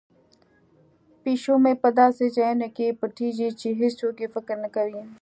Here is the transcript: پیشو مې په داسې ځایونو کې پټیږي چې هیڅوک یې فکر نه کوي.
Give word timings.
پیشو 1.23 1.55
مې 1.63 1.73
په 1.81 1.89
داسې 1.99 2.25
ځایونو 2.35 2.67
کې 2.75 2.97
پټیږي 2.99 3.49
چې 3.59 3.67
هیڅوک 3.79 4.15
یې 4.23 4.27
فکر 4.35 4.55
نه 4.63 4.69
کوي. 4.75 5.03